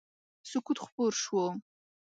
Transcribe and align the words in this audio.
سکوت 0.49 0.77
خپور 0.85 1.11
شو. 1.23 1.43